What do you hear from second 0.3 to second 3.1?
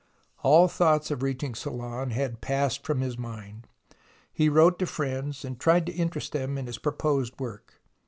All thoughts of reaching Ceylon had passed from